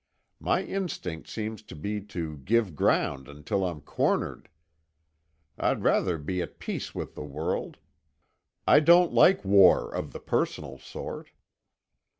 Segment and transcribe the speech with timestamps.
[0.39, 4.49] My instinct seems to be to give ground until I'm cornered.
[5.59, 7.77] I'd rather be at peace with the world.
[8.65, 11.29] I don't like war of the personal sort."